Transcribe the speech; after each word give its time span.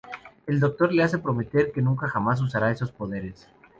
El 0.47 0.59
Doctor 0.59 0.91
le 0.91 1.03
hace 1.03 1.19
prometer 1.19 1.71
que 1.71 1.79
nunca 1.83 2.07
jamás 2.07 2.41
usará 2.41 2.71
esos 2.71 2.91
poderes. 2.91 3.47